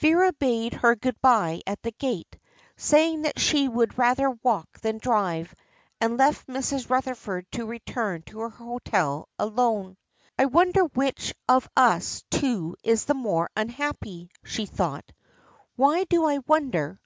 [0.00, 2.36] Vera bade her good bye at the gate,
[2.76, 5.54] saying that she would rather walk than drive,
[6.00, 6.90] and left Mrs.
[6.90, 9.96] Rutherford to return to her hotel alone.
[10.36, 15.12] "I wonder which of us two is the more unhappy?" she thought.
[15.76, 17.00] "Why do I wonder?